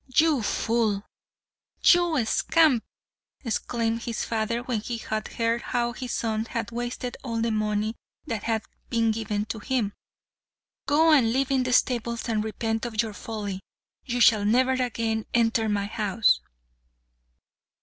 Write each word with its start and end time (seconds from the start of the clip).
"You 0.17 0.41
fool! 0.41 1.03
You 1.85 2.25
scamp!" 2.25 2.83
exclaimed 3.45 4.01
his 4.01 4.23
father 4.25 4.63
when 4.63 4.79
he 4.79 4.97
had 4.97 5.27
heard 5.27 5.61
how 5.61 5.91
his 5.93 6.11
son 6.11 6.45
had 6.45 6.71
wasted 6.71 7.17
all 7.23 7.39
the 7.39 7.51
money 7.51 7.93
that 8.25 8.41
had 8.45 8.63
been 8.89 9.11
given 9.11 9.45
to 9.45 9.59
him. 9.59 9.93
"Go 10.87 11.11
and 11.11 11.31
live 11.31 11.51
in 11.51 11.61
the 11.61 11.71
stables 11.73 12.27
and 12.27 12.43
repent 12.43 12.83
of 12.83 12.99
your 13.03 13.13
folly. 13.13 13.59
You 14.03 14.21
shall 14.21 14.43
never 14.43 14.71
again 14.71 15.27
enter 15.35 15.69
my 15.69 15.85
house." 15.85 16.39